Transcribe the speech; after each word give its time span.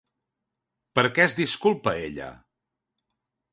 Per 0.99 1.03
què 1.17 1.27
es 1.27 1.37
disculpa 1.41 1.95
ella? 2.09 2.33